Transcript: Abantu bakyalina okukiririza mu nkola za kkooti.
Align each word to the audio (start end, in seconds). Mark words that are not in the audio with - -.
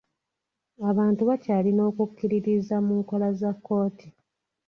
Abantu 0.89 1.21
bakyalina 1.29 1.81
okukiririza 1.89 2.75
mu 2.85 2.95
nkola 3.01 3.27
za 3.39 3.51
kkooti. 3.57 4.07